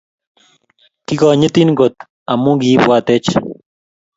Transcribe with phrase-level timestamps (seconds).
[1.05, 1.95] Kigonyitin kot
[2.31, 3.29] amu Ki-ibwatech-